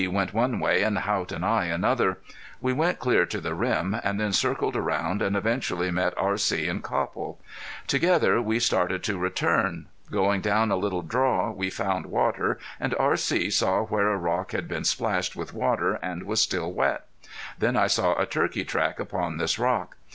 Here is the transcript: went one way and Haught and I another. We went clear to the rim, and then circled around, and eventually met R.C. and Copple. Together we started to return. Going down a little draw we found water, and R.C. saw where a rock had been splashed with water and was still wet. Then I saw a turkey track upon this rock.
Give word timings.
went 0.09 0.33
one 0.33 0.59
way 0.59 0.81
and 0.81 0.97
Haught 0.97 1.31
and 1.31 1.45
I 1.45 1.65
another. 1.65 2.17
We 2.59 2.73
went 2.73 2.97
clear 2.97 3.23
to 3.27 3.39
the 3.39 3.53
rim, 3.53 3.95
and 4.03 4.19
then 4.19 4.33
circled 4.33 4.75
around, 4.75 5.21
and 5.21 5.35
eventually 5.37 5.91
met 5.91 6.15
R.C. 6.17 6.67
and 6.67 6.81
Copple. 6.81 7.39
Together 7.85 8.41
we 8.41 8.59
started 8.59 9.03
to 9.03 9.19
return. 9.19 9.85
Going 10.09 10.41
down 10.41 10.71
a 10.71 10.75
little 10.75 11.03
draw 11.03 11.51
we 11.51 11.69
found 11.69 12.07
water, 12.07 12.57
and 12.79 12.95
R.C. 12.97 13.51
saw 13.51 13.83
where 13.83 14.09
a 14.11 14.17
rock 14.17 14.53
had 14.53 14.67
been 14.67 14.85
splashed 14.85 15.35
with 15.35 15.53
water 15.53 15.99
and 16.01 16.23
was 16.23 16.41
still 16.41 16.71
wet. 16.73 17.05
Then 17.59 17.77
I 17.77 17.85
saw 17.85 18.15
a 18.19 18.25
turkey 18.25 18.65
track 18.65 18.99
upon 18.99 19.37
this 19.37 19.59
rock. 19.59 19.97